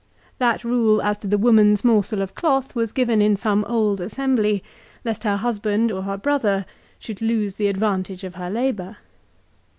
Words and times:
That 0.39 0.63
rule 0.63 0.99
as 0.99 1.19
to 1.19 1.27
the 1.27 1.37
woman's 1.37 1.83
morsel 1.83 2.23
of 2.23 2.33
cloth 2.33 2.73
was 2.73 2.91
given 2.91 3.21
in 3.21 3.35
some 3.35 3.63
old 3.65 4.01
assembly 4.01 4.63
lest 5.05 5.25
her 5.25 5.37
husband, 5.37 5.91
or 5.91 6.01
her 6.01 6.17
brother, 6.17 6.65
should 6.97 7.21
lose 7.21 7.57
the 7.57 7.67
advantage 7.67 8.23
of 8.23 8.33
her 8.33 8.49
labour. 8.49 8.97